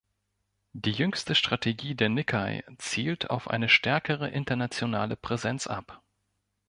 Die 0.73 0.93
jüngste 0.93 1.35
Strategie 1.35 1.93
der 1.93 2.09
Nikkei 2.09 2.63
zielt 2.79 3.29
auf 3.29 3.47
eine 3.47 3.69
stärkere 3.69 4.29
internationale 4.31 5.15
Präsenz 5.15 5.67
ab. 5.67 6.01